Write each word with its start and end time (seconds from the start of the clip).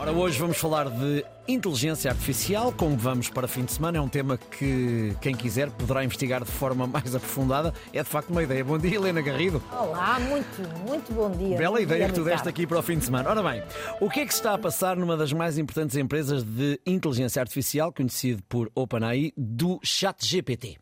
Ora, 0.00 0.12
hoje 0.12 0.38
vamos 0.38 0.56
falar 0.56 0.88
de 0.88 1.22
inteligência 1.46 2.10
artificial. 2.10 2.72
Como 2.72 2.96
vamos 2.96 3.28
para 3.28 3.46
fim 3.46 3.66
de 3.66 3.72
semana, 3.72 3.98
é 3.98 4.00
um 4.00 4.08
tema 4.08 4.38
que 4.38 5.14
quem 5.20 5.34
quiser 5.34 5.70
poderá 5.70 6.02
investigar 6.02 6.42
de 6.42 6.50
forma 6.50 6.86
mais 6.88 7.14
aprofundada. 7.14 7.74
É 7.92 8.02
de 8.02 8.08
facto 8.08 8.30
uma 8.30 8.42
ideia. 8.42 8.64
Bom 8.64 8.78
dia, 8.78 8.94
Helena 8.94 9.20
Garrido. 9.20 9.62
Olá, 9.70 10.18
muito, 10.18 10.62
muito 10.88 11.12
bom 11.12 11.30
dia. 11.30 11.54
Bela 11.54 11.76
bom 11.76 11.82
ideia 11.82 12.06
dia, 12.06 12.08
que 12.08 12.14
tu 12.14 12.24
deste 12.24 12.48
aqui 12.48 12.66
para 12.66 12.78
o 12.78 12.82
fim 12.82 12.96
de 12.96 13.04
semana. 13.04 13.28
Ora 13.28 13.42
bem, 13.42 13.62
o 14.00 14.08
que 14.08 14.20
é 14.20 14.26
que 14.26 14.32
se 14.32 14.40
está 14.40 14.54
a 14.54 14.58
passar 14.58 14.96
numa 14.96 15.18
das 15.18 15.34
mais 15.34 15.58
importantes 15.58 15.94
empresas 15.94 16.42
de 16.44 16.80
inteligência 16.86 17.42
artificial, 17.42 17.92
conhecido 17.92 18.42
por 18.48 18.72
OpenAI, 18.74 19.34
do 19.36 19.78
ChatGPT? 19.84 20.78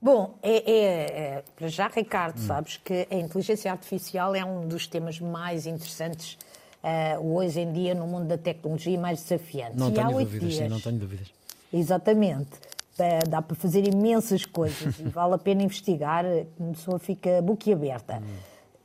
Bom, 0.00 0.38
é, 0.42 0.56
é, 0.56 0.84
é, 0.84 1.44
para 1.54 1.68
já, 1.68 1.86
Ricardo, 1.86 2.38
sabes 2.38 2.78
que 2.82 3.06
a 3.10 3.14
inteligência 3.14 3.70
artificial 3.70 4.34
é 4.34 4.42
um 4.42 4.66
dos 4.66 4.86
temas 4.86 5.20
mais 5.20 5.66
interessantes 5.66 6.38
uh, 6.82 7.34
hoje 7.34 7.60
em 7.60 7.72
dia 7.72 7.94
no 7.94 8.06
mundo 8.06 8.26
da 8.26 8.38
tecnologia 8.38 8.98
mais 8.98 9.22
desafiantes. 9.22 9.76
Não 9.76 9.90
e 9.90 9.92
tenho 9.92 10.10
dúvidas, 10.10 10.40
dias, 10.40 10.54
sim, 10.64 10.68
não 10.68 10.80
tenho 10.80 10.98
dúvidas. 10.98 11.28
Exatamente. 11.72 12.50
Dá- 12.96 13.20
Dá 13.28 13.42
para 13.42 13.56
fazer 13.56 13.86
imensas 13.88 14.44
coisas 14.44 14.98
e 14.98 15.04
vale 15.04 15.34
a 15.34 15.38
pena 15.38 15.62
investigar, 15.62 16.24
a 16.26 16.72
pessoa 16.72 16.98
fica 16.98 17.40
boquiaberta. 17.42 18.22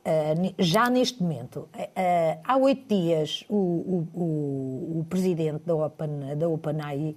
Uh, 0.04 0.40
ne- 0.40 0.54
já 0.58 0.88
neste 0.88 1.22
momento, 1.22 1.68
uh, 1.74 2.40
há 2.42 2.56
oito 2.56 2.88
dias, 2.88 3.44
o, 3.48 3.54
o- 3.54 4.08
o- 4.14 5.00
o 5.00 5.06
presidente 5.10 5.62
da, 5.66 5.74
Open, 5.74 6.08
da 6.38 6.48
OpenAI 6.48 7.14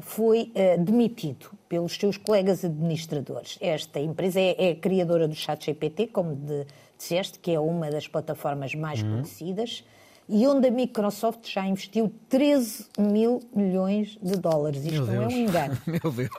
foi 0.00 0.50
uh, 0.76 0.82
demitido 0.82 1.50
pelos 1.68 1.92
seus 1.94 2.16
colegas 2.16 2.64
administradores. 2.64 3.56
Esta 3.60 4.00
empresa 4.00 4.40
é, 4.40 4.70
é 4.70 4.74
criadora 4.74 5.28
do 5.28 5.34
ChatGPT, 5.36 6.08
como 6.08 6.34
de, 6.34 6.66
disseste, 6.98 7.38
que 7.38 7.52
é 7.52 7.60
uma 7.60 7.88
das 7.90 8.08
plataformas 8.08 8.74
mais 8.74 9.00
conhecidas 9.02 9.84
e 10.32 10.46
onde 10.46 10.68
a 10.68 10.70
Microsoft 10.70 11.46
já 11.46 11.66
investiu 11.66 12.10
13 12.30 12.86
mil 12.98 13.40
milhões 13.54 14.18
de 14.22 14.38
dólares. 14.38 14.82
Isto 14.84 15.04
não 15.04 15.22
é 15.22 15.26
um 15.26 15.30
engano. 15.30 15.78
Meu 15.86 16.10
Deus. 16.10 16.30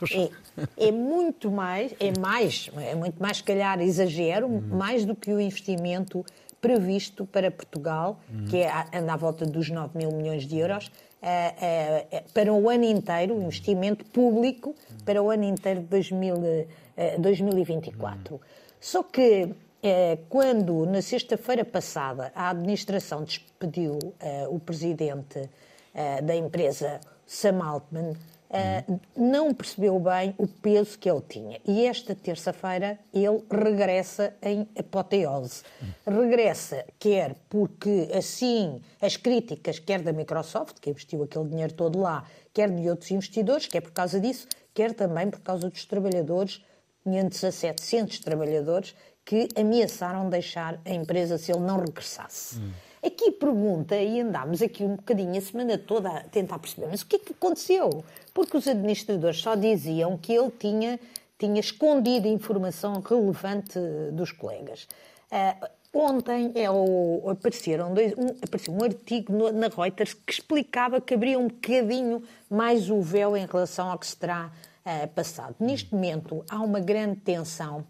É, 0.76 0.88
é 0.88 0.92
muito 0.92 1.48
mais, 1.50 1.94
é 2.00 2.18
mais, 2.18 2.70
é 2.76 2.94
muito 2.96 3.22
mais, 3.22 3.36
se 3.36 3.44
calhar, 3.44 3.80
exagero, 3.80 4.50
mais 4.50 5.04
do 5.04 5.14
que 5.14 5.32
o 5.32 5.40
investimento 5.40 6.26
previsto 6.60 7.24
para 7.24 7.50
Portugal, 7.50 8.18
que 8.48 8.56
é, 8.56 8.70
anda 8.92 9.12
à 9.12 9.16
volta 9.16 9.46
dos 9.46 9.70
9 9.70 9.96
mil 9.96 10.10
milhões 10.10 10.46
de 10.46 10.58
euros, 10.58 10.90
eh, 11.26 12.22
para 12.34 12.52
o 12.52 12.68
ano 12.68 12.84
inteiro, 12.84 13.34
o 13.34 13.42
investimento 13.42 14.04
público 14.06 14.74
para 15.06 15.22
o 15.22 15.30
ano 15.30 15.44
inteiro 15.44 15.80
de 15.80 15.86
2000, 15.86 16.66
eh, 16.96 17.16
2024. 17.18 18.40
Só 18.78 19.02
que 19.02 19.48
eh, 19.84 20.18
quando, 20.30 20.86
na 20.86 21.02
sexta-feira 21.02 21.62
passada, 21.62 22.32
a 22.34 22.48
administração 22.48 23.22
despediu 23.22 23.98
eh, 24.18 24.46
o 24.48 24.58
presidente 24.58 25.50
eh, 25.92 26.22
da 26.22 26.34
empresa, 26.34 27.00
Sam 27.26 27.62
Altman, 27.62 28.14
eh, 28.48 28.82
não 29.14 29.52
percebeu 29.52 29.98
bem 29.98 30.34
o 30.38 30.46
peso 30.46 30.98
que 30.98 31.10
ele 31.10 31.20
tinha. 31.28 31.60
E 31.66 31.84
esta 31.86 32.14
terça-feira 32.14 32.98
ele 33.12 33.44
regressa 33.50 34.32
em 34.40 34.66
apoteose. 34.78 35.64
Regressa, 36.06 36.86
quer 36.98 37.34
porque 37.50 38.08
assim 38.14 38.80
as 39.02 39.18
críticas, 39.18 39.78
quer 39.78 40.00
da 40.00 40.14
Microsoft, 40.14 40.78
que 40.80 40.88
investiu 40.88 41.22
aquele 41.24 41.46
dinheiro 41.46 41.74
todo 41.74 42.00
lá, 42.00 42.24
quer 42.54 42.70
de 42.70 42.88
outros 42.88 43.10
investidores, 43.10 43.66
quer 43.66 43.82
por 43.82 43.92
causa 43.92 44.18
disso, 44.18 44.46
quer 44.72 44.94
também 44.94 45.28
por 45.28 45.40
causa 45.40 45.68
dos 45.68 45.84
trabalhadores 45.84 46.64
500 47.08 47.44
a 47.44 47.52
700 47.52 48.18
trabalhadores 48.20 48.94
que 49.24 49.48
ameaçaram 49.56 50.28
deixar 50.28 50.80
a 50.84 50.90
empresa 50.90 51.38
se 51.38 51.52
ele 51.52 51.60
não 51.60 51.78
regressasse. 51.80 52.60
Aqui 53.04 53.30
pergunta, 53.32 53.94
e 53.96 54.20
andámos 54.22 54.62
aqui 54.62 54.82
um 54.82 54.96
bocadinho 54.96 55.36
a 55.36 55.40
semana 55.40 55.76
toda 55.78 56.08
a 56.08 56.20
tentar 56.22 56.58
perceber, 56.58 56.86
mas 56.90 57.02
o 57.02 57.06
que 57.06 57.16
é 57.16 57.18
que 57.18 57.32
aconteceu? 57.32 58.02
Porque 58.32 58.56
os 58.56 58.66
administradores 58.66 59.40
só 59.40 59.54
diziam 59.54 60.16
que 60.16 60.32
ele 60.32 60.50
tinha, 60.58 60.98
tinha 61.38 61.60
escondido 61.60 62.26
informação 62.26 63.00
relevante 63.00 63.78
dos 64.12 64.32
colegas. 64.32 64.88
Ah, 65.30 65.56
Ontem 65.96 66.50
é 66.56 66.68
o- 66.68 67.22
apareceram 67.30 67.94
dois, 67.94 68.12
um, 68.18 68.26
apareceu 68.44 68.74
um 68.74 68.82
artigo 68.82 69.32
no- 69.32 69.52
na 69.52 69.68
Reuters 69.68 70.12
que 70.12 70.32
explicava 70.32 71.00
que 71.00 71.14
abria 71.14 71.38
um 71.38 71.46
bocadinho 71.46 72.20
mais 72.50 72.90
o 72.90 73.00
véu 73.00 73.36
em 73.36 73.46
relação 73.46 73.88
ao 73.88 73.96
que 73.96 74.04
se 74.08 74.16
terá 74.16 74.50
ah, 74.84 75.06
passado. 75.06 75.56
Neste 75.60 75.94
momento 75.94 76.44
há 76.48 76.60
uma 76.60 76.80
grande 76.80 77.20
tensão 77.20 77.86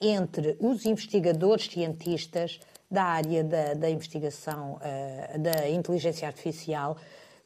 entre 0.00 0.56
os 0.60 0.84
investigadores 0.84 1.66
cientistas 1.66 2.60
da 2.90 3.04
área 3.04 3.42
da, 3.42 3.74
da 3.74 3.90
investigação 3.90 4.78
ah, 4.80 5.38
da 5.38 5.68
inteligência 5.68 6.26
artificial, 6.26 6.96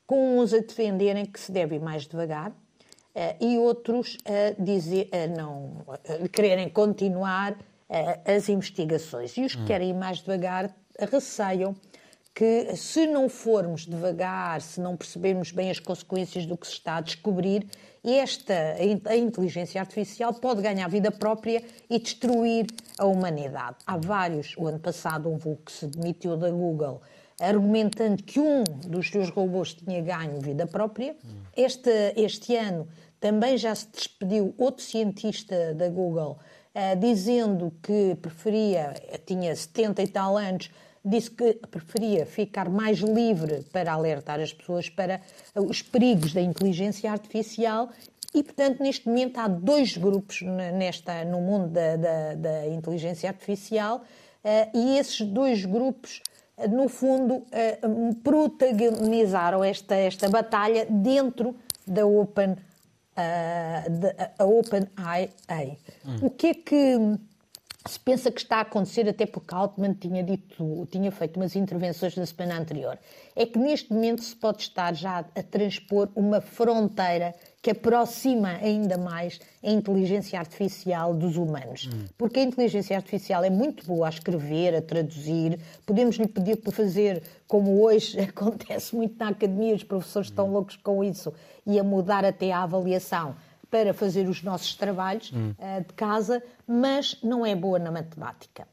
com 0.07 0.39
uns 0.39 0.55
a 0.55 0.59
defenderem 0.59 1.27
que 1.27 1.39
se 1.39 1.53
deve 1.53 1.77
ir 1.77 1.81
mais 1.81 2.07
devagar 2.07 2.53
eh, 3.15 3.37
e 3.41 3.59
outros 3.59 4.17
a 4.25 4.63
dizer 4.63 5.09
a 5.13 5.27
não 5.27 5.85
a 5.89 6.29
quererem 6.29 6.69
continuar 6.69 7.59
eh, 7.89 8.21
as 8.25 8.49
investigações. 8.49 9.37
E 9.37 9.45
os 9.45 9.57
que 9.57 9.65
querem 9.65 9.91
ir 9.91 9.95
mais 9.95 10.19
devagar 10.19 10.75
receiam 11.11 11.75
que 12.39 12.77
se 12.77 13.05
não 13.05 13.29
formos 13.29 13.85
devagar, 13.85 14.63
se 14.63 14.81
não 14.81 14.97
percebermos 14.97 15.51
bem 15.51 15.73
as 15.73 15.81
consequências 15.81 16.47
do 16.47 16.57
que 16.57 16.69
se 16.69 16.75
está 16.75 16.99
a 16.99 17.01
descobrir, 17.01 17.67
esta 18.05 18.55
a 18.79 18.85
in- 18.85 19.01
a 19.07 19.17
inteligência 19.17 19.81
artificial 19.81 20.33
pode 20.33 20.63
ganhar 20.63 20.87
vida 20.89 21.11
própria 21.11 21.65
e 21.91 21.99
destruir 21.99 22.67
a 22.97 23.07
humanidade. 23.07 23.79
Há 23.85 23.97
vários. 23.97 24.55
O 24.57 24.69
ano 24.69 24.79
passado 24.79 25.29
houve 25.29 25.49
o 25.49 25.57
que 25.57 25.73
se 25.73 25.89
demitiu 25.89 26.37
da 26.37 26.49
Google 26.49 27.03
argumentando 27.41 28.23
que 28.23 28.39
um 28.39 28.63
dos 28.87 29.11
seus 29.11 29.31
robôs 29.31 29.75
tinha 29.75 30.01
ganho 30.01 30.41
vida 30.41 30.65
própria. 30.65 31.17
Este, 31.57 31.91
este 32.17 32.55
ano 32.55 32.87
também 33.19 33.59
já 33.59 33.75
se 33.75 33.89
despediu 33.89 34.55
outro 34.57 34.85
cientista 34.85 35.75
da 35.75 35.89
Google, 35.89 36.39
eh, 36.73 36.95
dizendo 36.95 37.73
que 37.83 38.17
preferia, 38.23 38.95
tinha 39.27 39.55
70 39.57 40.03
e 40.03 40.07
tal 40.09 40.37
anos, 40.37 40.71
disse 41.05 41.31
que 41.31 41.55
preferia 41.71 42.27
ficar 42.27 42.69
mais 42.69 42.99
livre 42.99 43.65
para 43.73 43.93
alertar 43.93 44.41
as 44.41 44.53
pessoas 44.53 44.89
para 44.89 45.21
os 45.55 45.81
perigos 45.83 46.33
da 46.33 46.41
inteligência 46.41 47.11
artificial. 47.11 47.89
E, 48.35 48.43
portanto, 48.43 48.83
neste 48.83 49.07
momento 49.09 49.39
há 49.39 49.49
dois 49.49 49.97
grupos 49.97 50.43
ne- 50.43 50.73
nesta, 50.73 51.25
no 51.25 51.41
mundo 51.41 51.69
da, 51.69 51.97
da- 51.97 52.35
da 52.35 52.67
inteligência 52.69 53.29
artificial 53.31 54.03
eh, 54.45 54.69
e 54.75 54.99
esses 54.99 55.23
dois 55.23 55.65
grupos 55.65 56.21
eh, 56.59 56.69
no 56.69 56.89
fundo, 56.89 57.45
protagonizaram 58.23 59.65
esta, 59.65 59.95
esta 59.95 60.29
batalha 60.29 60.87
dentro 60.89 61.57
da 61.87 62.07
Open, 62.07 62.55
da- 63.17 64.31
a 64.39 64.45
OpenAI. 64.45 65.31
O 66.23 66.31
que 66.31 66.47
é 66.49 66.55
que 66.55 66.97
se 67.89 67.99
pensa 67.99 68.31
que 68.31 68.41
está 68.41 68.59
a 68.59 68.61
acontecer, 68.61 69.09
até 69.09 69.27
porque 69.27 69.55
Altman 69.55 69.95
tinha 69.95 70.23
dito, 70.23 70.87
tinha 70.91 71.11
feito 71.11 71.39
umas 71.39 71.57
intervenções 71.57 72.15
na 72.17 72.27
semana 72.27 72.61
anterior, 72.61 72.99
é 73.35 73.47
que 73.47 73.59
neste 73.59 73.93
momento 73.93 74.23
se 74.23 74.37
pode 74.37 74.63
estar 74.63 74.95
já 74.95 75.19
a 75.19 75.43
transpor 75.43 76.09
uma 76.15 76.41
fronteira 76.41 77.35
que 77.61 77.71
aproxima 77.71 78.51
ainda 78.51 78.97
mais 78.97 79.41
a 79.63 79.71
inteligência 79.71 80.39
artificial 80.39 81.13
dos 81.13 81.37
humanos. 81.37 81.89
Porque 82.17 82.39
a 82.39 82.43
inteligência 82.43 82.97
artificial 82.97 83.43
é 83.43 83.51
muito 83.51 83.85
boa 83.85 84.07
a 84.07 84.11
escrever, 84.11 84.77
a 84.77 84.83
traduzir, 84.83 85.59
podemos 85.85 86.17
lhe 86.17 86.29
pedir 86.29 86.57
para 86.57 86.73
fazer, 86.73 87.23
como 87.47 87.83
hoje 87.83 88.19
acontece 88.21 88.95
muito 88.95 89.19
na 89.19 89.31
academia, 89.31 89.75
os 89.75 89.83
professores 89.83 90.29
estão 90.29 90.53
loucos 90.53 90.77
com 90.77 91.03
isso, 91.03 91.33
e 91.67 91.79
a 91.79 91.85
mudar 91.85 92.25
até 92.25 92.53
a 92.53 92.63
avaliação 92.63 93.35
para 93.71 93.93
fazer 93.93 94.29
os 94.29 94.43
nossos 94.43 94.75
trabalhos 94.75 95.33
eh, 95.59 95.81
de 95.81 95.93
casa, 95.95 96.43
mas 96.67 97.19
não 97.23 97.45
é 97.45 97.55
boa 97.55 97.79
na 97.79 97.91
matemática. 97.91 98.67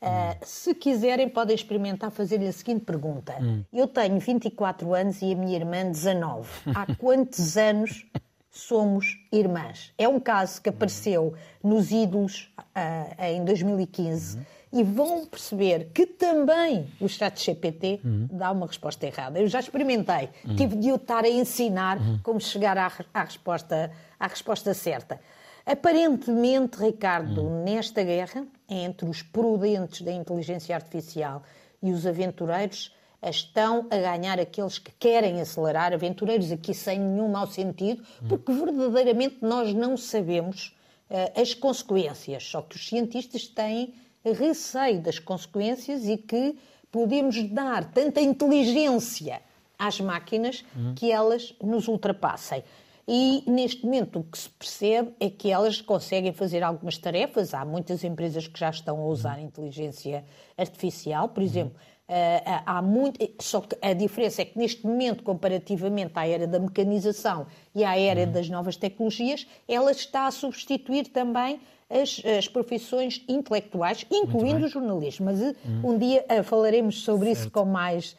Eh, 0.00 0.36
se 0.42 0.74
quiserem, 0.74 1.28
podem 1.28 1.54
experimentar 1.54 2.10
fazer-lhe 2.10 2.48
a 2.48 2.52
seguinte 2.52 2.84
pergunta. 2.84 3.34
Eu 3.72 3.86
tenho 3.86 4.18
24 4.18 4.92
anos 4.94 5.22
e 5.22 5.32
a 5.32 5.36
minha 5.36 5.56
irmã 5.56 5.88
19. 5.88 6.48
Há 6.74 6.94
quantos 6.98 7.56
anos 7.56 8.04
somos 8.52 9.18
irmãs? 9.32 9.92
É 9.96 10.06
um 10.06 10.20
caso 10.20 10.60
que 10.60 10.68
apareceu 10.68 11.34
nos 11.64 11.90
Ídolos 11.90 12.52
ah, 12.74 13.30
em 13.30 13.44
2015 13.44 14.38
e 14.72 14.82
vão 14.82 15.26
perceber 15.26 15.90
que 15.92 16.06
também 16.06 16.86
o 17.00 17.08
chat 17.08 17.44
GPT 17.44 18.00
dá 18.30 18.50
uma 18.50 18.66
resposta 18.66 19.06
errada. 19.06 19.38
Eu 19.38 19.46
já 19.46 19.60
experimentei, 19.60 20.30
tive 20.56 20.76
de 20.76 20.90
o 20.92 20.96
estar 20.96 21.24
a 21.24 21.28
ensinar 21.28 21.98
como 22.22 22.40
chegar 22.40 22.78
à, 22.78 22.90
à 23.12 23.24
resposta, 23.24 23.90
à 24.18 24.26
resposta 24.26 24.72
certa. 24.72 25.20
Aparentemente, 25.64 26.78
Ricardo, 26.78 27.48
nesta 27.48 28.02
guerra 28.02 28.46
entre 28.68 29.08
os 29.08 29.22
prudentes 29.22 30.02
da 30.02 30.10
inteligência 30.10 30.74
artificial 30.74 31.42
e 31.82 31.92
os 31.92 32.06
aventureiros, 32.06 32.94
estão 33.22 33.86
a 33.90 33.96
ganhar 33.96 34.40
aqueles 34.40 34.78
que 34.78 34.90
querem 34.98 35.40
acelerar, 35.40 35.92
aventureiros 35.92 36.50
aqui 36.50 36.74
sem 36.74 36.98
nenhum 36.98 37.28
mau 37.28 37.46
sentido, 37.46 38.02
porque 38.28 38.52
verdadeiramente 38.52 39.38
nós 39.42 39.72
não 39.72 39.96
sabemos 39.96 40.76
eh, 41.08 41.32
as 41.40 41.54
consequências, 41.54 42.44
só 42.44 42.62
que 42.62 42.76
os 42.76 42.88
cientistas 42.88 43.46
têm 43.46 43.94
receio 44.24 45.00
das 45.00 45.18
consequências 45.18 46.06
e 46.06 46.16
que 46.16 46.56
podemos 46.90 47.42
dar 47.50 47.90
tanta 47.92 48.20
inteligência 48.20 49.40
às 49.78 50.00
máquinas 50.00 50.64
que 50.94 51.10
elas 51.10 51.54
nos 51.60 51.88
ultrapassem. 51.88 52.62
E 53.06 53.42
neste 53.50 53.84
momento 53.84 54.20
o 54.20 54.22
que 54.22 54.38
se 54.38 54.48
percebe 54.48 55.12
é 55.18 55.28
que 55.28 55.50
elas 55.50 55.80
conseguem 55.80 56.32
fazer 56.32 56.62
algumas 56.62 56.96
tarefas. 56.96 57.52
Há 57.52 57.64
muitas 57.64 58.04
empresas 58.04 58.46
que 58.46 58.58
já 58.58 58.70
estão 58.70 59.00
a 59.00 59.06
usar 59.06 59.40
inteligência 59.40 60.24
artificial, 60.56 61.28
por 61.28 61.42
exemplo. 61.42 61.74
Uh, 62.08 62.62
há 62.66 62.82
muito, 62.82 63.18
só 63.40 63.60
que 63.60 63.76
a 63.80 63.92
diferença 63.92 64.42
é 64.42 64.44
que 64.44 64.58
neste 64.58 64.86
momento, 64.86 65.22
comparativamente 65.22 66.12
à 66.14 66.26
era 66.26 66.46
da 66.46 66.58
mecanização 66.58 67.46
e 67.74 67.84
à 67.84 67.98
era 67.98 68.26
das 68.26 68.48
novas 68.48 68.76
tecnologias, 68.76 69.46
ela 69.66 69.90
está 69.90 70.26
a 70.26 70.30
substituir 70.30 71.08
também 71.08 71.60
as, 71.88 72.22
as 72.38 72.48
profissões 72.48 73.24
intelectuais, 73.28 74.04
incluindo 74.10 74.66
o 74.66 74.68
jornalismo. 74.68 75.26
Mas 75.26 75.40
uh, 75.40 75.56
um 75.82 75.98
dia 75.98 76.24
uh, 76.28 76.44
falaremos 76.44 77.02
sobre 77.02 77.26
certo. 77.26 77.40
isso 77.40 77.50
com 77.50 77.64
mais, 77.64 78.16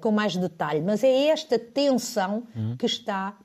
com 0.00 0.10
mais 0.10 0.36
detalhe. 0.36 0.82
Mas 0.82 1.02
é 1.02 1.28
esta 1.28 1.58
tensão 1.58 2.42
que 2.78 2.84
está 2.84 3.38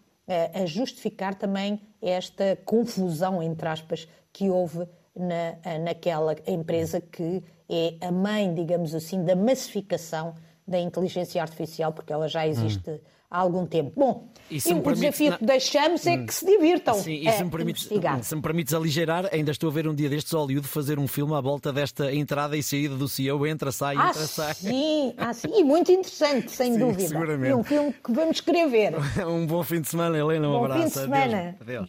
a 0.54 0.66
justificar 0.66 1.36
também 1.36 1.80
esta 2.02 2.58
confusão, 2.66 3.42
entre 3.42 3.68
aspas, 3.68 4.08
que 4.34 4.50
houve 4.50 4.88
na, 5.16 5.80
naquela 5.80 6.36
empresa 6.46 7.00
que 7.00 7.44
é 7.70 7.96
a 8.06 8.12
mãe, 8.12 8.54
digamos 8.54 8.94
assim, 8.94 9.24
da 9.24 9.36
massificação 9.36 10.36
da 10.68 10.80
inteligência 10.80 11.42
artificial, 11.42 11.94
porque 11.94 12.12
ela 12.12 12.28
já 12.28 12.46
existe 12.46 12.90
hum. 12.90 13.00
Há 13.30 13.40
algum 13.40 13.66
tempo. 13.66 13.92
Bom, 13.96 14.30
e 14.50 14.56
e 14.56 14.58
o 14.58 14.82
permite, 14.82 15.02
desafio 15.02 15.32
na... 15.32 15.38
que 15.38 15.46
deixamos 15.46 16.08
é 16.08 16.18
que 16.18 16.34
se 16.34 16.46
divirtam. 16.46 16.96
Sim, 16.96 17.28
e 17.28 17.32
se, 17.32 17.44
me 17.44 17.50
permites, 17.50 17.90
se 18.22 18.36
me 18.36 18.42
permites 18.42 18.74
aligeirar, 18.74 19.30
ainda 19.32 19.52
estou 19.52 19.70
a 19.70 19.74
ver 19.74 19.88
um 19.88 19.94
dia 19.94 20.10
destes 20.10 20.32
Hollywood 20.32 20.68
fazer 20.68 20.98
um 20.98 21.08
filme 21.08 21.34
à 21.34 21.42
volta 21.42 21.74
desta 21.74 22.14
entrada 22.14 22.56
e 22.56 22.64
saída 22.64 22.96
do 22.96 23.08
CEO, 23.08 23.46
entra, 23.46 23.72
sai, 23.72 23.96
ah, 23.98 24.10
entra, 24.10 24.28
sai. 24.28 24.54
Sim, 24.54 25.14
ah, 25.18 25.34
sim, 25.34 25.50
e 25.54 25.64
muito 25.64 25.92
interessante, 25.92 26.52
sem 26.52 26.74
sim, 26.74 26.80
dúvida. 26.80 27.10
Seguramente. 27.10 27.52
É 27.52 27.56
um 27.56 27.64
filme 27.64 27.94
que 27.94 28.12
vamos 28.12 28.40
querer 28.40 28.68
ver. 28.70 28.94
um 29.28 29.46
bom 29.46 29.64
fim 29.64 29.82
de 29.82 29.90
semana, 29.90 30.18
Helena. 30.18 30.48
Um 30.48 30.52
bom 30.52 30.66
abraço. 30.66 30.82
Fim 30.82 30.88
de 30.88 30.94
semana. 30.94 31.38
Adeus. 31.60 31.62
Adeus. 31.62 31.86